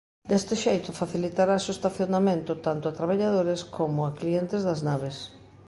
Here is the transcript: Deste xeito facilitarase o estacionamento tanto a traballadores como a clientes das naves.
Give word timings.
Deste 0.29 0.55
xeito 0.63 0.97
facilitarase 1.01 1.67
o 1.69 1.75
estacionamento 1.77 2.51
tanto 2.65 2.85
a 2.87 2.95
traballadores 2.99 3.61
como 3.77 3.99
a 4.03 4.15
clientes 4.19 4.61
das 4.67 4.79
naves. 4.89 5.17